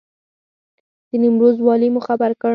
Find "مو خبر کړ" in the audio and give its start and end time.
1.93-2.49